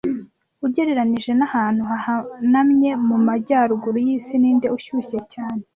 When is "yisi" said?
4.07-4.33